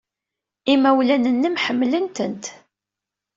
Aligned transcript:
Imawlan-nnem 0.73 1.55
ḥemmlen-tent. 1.63 2.45